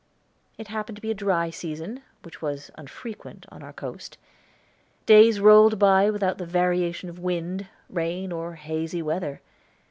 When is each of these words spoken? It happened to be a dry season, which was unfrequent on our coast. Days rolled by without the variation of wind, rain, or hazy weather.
It 0.57 0.69
happened 0.69 0.95
to 0.95 1.01
be 1.03 1.11
a 1.11 1.13
dry 1.13 1.51
season, 1.51 2.01
which 2.23 2.41
was 2.41 2.71
unfrequent 2.73 3.45
on 3.51 3.61
our 3.61 3.71
coast. 3.71 4.17
Days 5.05 5.39
rolled 5.39 5.77
by 5.77 6.09
without 6.09 6.39
the 6.39 6.45
variation 6.47 7.07
of 7.07 7.19
wind, 7.19 7.67
rain, 7.87 8.31
or 8.31 8.55
hazy 8.55 9.03
weather. 9.03 9.41